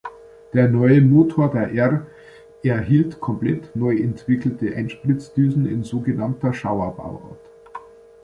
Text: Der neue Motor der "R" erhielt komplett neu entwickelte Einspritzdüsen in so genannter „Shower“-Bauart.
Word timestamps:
Der 0.51 0.67
neue 0.67 0.99
Motor 0.99 1.51
der 1.51 1.73
"R" 1.73 2.07
erhielt 2.63 3.19
komplett 3.19 3.75
neu 3.75 3.95
entwickelte 3.95 4.75
Einspritzdüsen 4.75 5.67
in 5.67 5.83
so 5.83 5.99
genannter 5.99 6.55
„Shower“-Bauart. 6.55 7.37